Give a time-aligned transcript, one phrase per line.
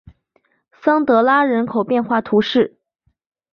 [0.71, 2.75] 桑德拉人口变化图示